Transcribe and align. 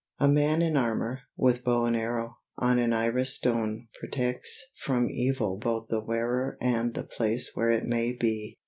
A 0.17 0.27
man 0.27 0.63
in 0.63 0.77
armor, 0.77 1.19
with 1.37 1.63
bow 1.63 1.85
and 1.85 1.95
arrow, 1.95 2.37
on 2.57 2.79
an 2.79 2.91
iris 2.91 3.35
stone, 3.35 3.87
protects 3.99 4.71
from 4.79 5.11
evil 5.11 5.59
both 5.59 5.89
the 5.89 6.03
wearer 6.03 6.57
and 6.59 6.95
the 6.95 7.03
place 7.03 7.51
where 7.53 7.69
it 7.69 7.85
may 7.85 8.11
be. 8.11 8.57